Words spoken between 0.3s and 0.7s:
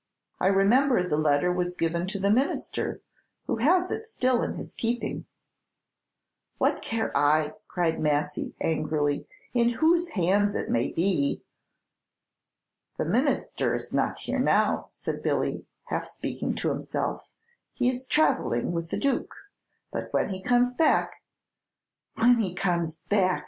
"I